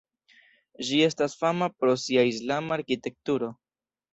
[0.87, 3.53] Ĝi estas fama pro sia islama arkitekturo.